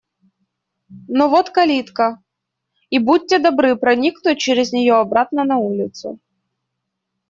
Но 1.09 1.29
вот 1.29 1.51
калитка. 1.51 2.23
И 2.89 2.97
будьте 2.97 3.37
добры 3.37 3.75
проникнуть 3.75 4.39
через 4.39 4.71
нее 4.73 4.95
обратно 4.95 5.43
на 5.43 5.57
улицу. 5.59 6.17